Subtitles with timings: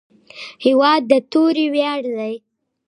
[0.65, 2.33] هېواد د توري ویاړ دی.